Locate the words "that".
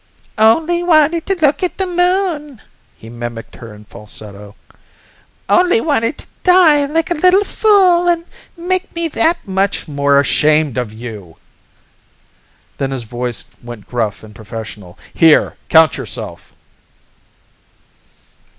9.09-9.47